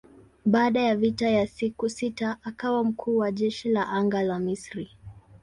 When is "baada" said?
0.45-0.81